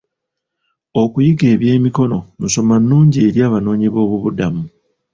Okuyiga 1.01 1.45
eby'emikono 1.53 2.17
nsoma 2.43 2.75
nnungi 2.81 3.17
eri 3.27 3.39
abanoonyiboobubudamu. 3.47 4.63